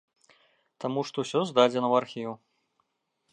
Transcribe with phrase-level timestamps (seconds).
[0.85, 2.31] Таму што ўсё здадзена ў архіў.